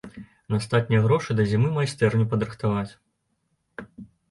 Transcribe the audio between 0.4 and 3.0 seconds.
На астатнія грошы да зімы майстэрню падрыхтаваць.